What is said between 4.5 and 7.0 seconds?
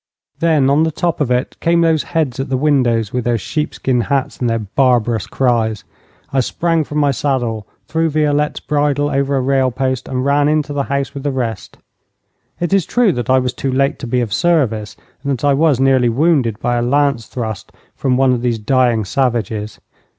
barbarous cries. I sprang from